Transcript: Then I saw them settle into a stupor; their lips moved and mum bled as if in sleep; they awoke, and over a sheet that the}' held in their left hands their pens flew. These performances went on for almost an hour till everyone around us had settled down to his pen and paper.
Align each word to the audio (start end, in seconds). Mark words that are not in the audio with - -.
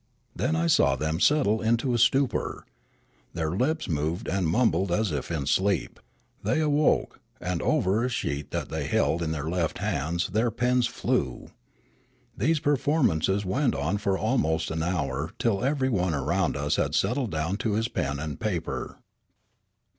Then 0.35 0.55
I 0.55 0.65
saw 0.65 0.95
them 0.95 1.19
settle 1.19 1.61
into 1.61 1.93
a 1.93 1.99
stupor; 1.99 2.65
their 3.35 3.51
lips 3.51 3.87
moved 3.87 4.27
and 4.27 4.47
mum 4.47 4.71
bled 4.71 4.89
as 4.89 5.11
if 5.11 5.29
in 5.29 5.45
sleep; 5.45 5.99
they 6.43 6.59
awoke, 6.59 7.19
and 7.39 7.61
over 7.61 8.03
a 8.03 8.09
sheet 8.09 8.49
that 8.49 8.69
the}' 8.69 8.83
held 8.85 9.21
in 9.21 9.31
their 9.31 9.47
left 9.47 9.77
hands 9.77 10.29
their 10.29 10.49
pens 10.49 10.87
flew. 10.87 11.51
These 12.35 12.61
performances 12.61 13.45
went 13.45 13.75
on 13.75 13.99
for 13.99 14.17
almost 14.17 14.71
an 14.71 14.81
hour 14.81 15.33
till 15.37 15.63
everyone 15.63 16.15
around 16.15 16.57
us 16.57 16.77
had 16.77 16.95
settled 16.95 17.29
down 17.29 17.57
to 17.57 17.73
his 17.73 17.87
pen 17.87 18.17
and 18.17 18.39
paper. 18.39 18.97